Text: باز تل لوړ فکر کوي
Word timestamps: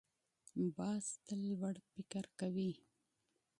باز 0.75 1.05
تل 1.25 1.39
لوړ 1.51 1.75
فکر 1.91 2.23
کوي 2.39 2.71